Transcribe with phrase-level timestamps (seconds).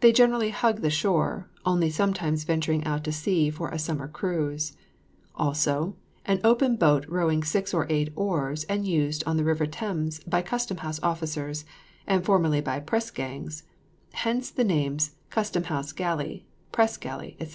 [0.00, 4.76] They generally hug the shore, only sometimes venturing out to sea for a summer cruise.
[5.34, 10.18] Also, an open boat rowing six or eight oars, and used on the river Thames
[10.24, 11.64] by custom house officers,
[12.06, 13.62] and formerly by press gangs;
[14.12, 17.54] hence the names "custom house galley," "press galley," &c.